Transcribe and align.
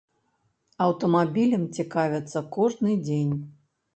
Аўтамабілем 0.85 1.67
цікавяцца 1.79 2.43
кожны 2.57 2.95
дзень. 3.05 3.37